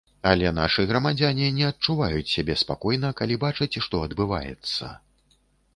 [0.29, 4.93] Але нашы грамадзяне не адчуваюць сябе спакойна, калі бачаць, што адбываецца.